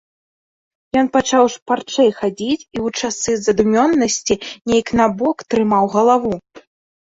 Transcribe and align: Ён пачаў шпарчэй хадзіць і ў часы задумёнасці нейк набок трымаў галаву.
Ён 1.01 1.07
пачаў 1.17 1.45
шпарчэй 1.55 2.09
хадзіць 2.23 2.57
і 2.57 2.57
ў 2.57 2.87
часы 3.03 3.31
задумёнасці 3.45 4.41
нейк 4.73 4.87
набок 4.99 5.37
трымаў 5.55 5.83
галаву. 6.01 6.33